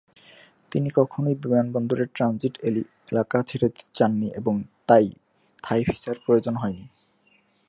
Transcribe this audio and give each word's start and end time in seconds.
তিনি 0.71 0.89
কখনোই 0.95 1.35
বিমানবন্দরের 1.43 2.09
ট্রানজিট 2.15 2.55
এলাকা 3.09 3.37
ছেড়ে 3.49 3.67
যেতে 3.69 3.83
চাননি 3.97 4.27
এবং 4.39 4.55
তাই 4.89 5.05
থাই 5.63 5.81
ভিসার 5.87 6.17
প্রয়োজন 6.25 6.55
হয়নি। 6.61 6.85